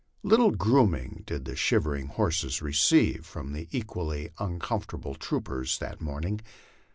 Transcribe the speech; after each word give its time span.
Little 0.23 0.49
grooming 0.49 1.21
did 1.27 1.45
the 1.45 1.55
shivering 1.55 2.07
horses 2.07 2.59
receive 2.59 3.23
from 3.23 3.53
the 3.53 3.67
equally 3.69 4.31
uncomfortable 4.39 5.13
troopers 5.13 5.77
that 5.77 6.01
morning. 6.01 6.41